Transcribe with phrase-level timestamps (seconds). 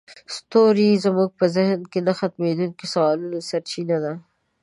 [0.35, 4.13] ستوري زموږ په ذهن کې د نه ختمیدونکي سوالونو سرچینه ده.